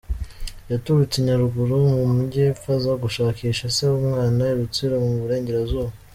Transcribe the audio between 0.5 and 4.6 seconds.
Yaturutse i Nyaruguru mu Majyepfo aza gushakisha se w’umwana i